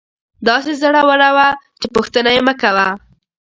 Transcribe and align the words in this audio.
داسې 0.47 0.71
زړوره 0.81 1.29
وه 1.35 1.47
چې 1.79 1.87
پوښتنه 1.95 2.29
یې 2.35 2.41
مکوه. 2.47 2.87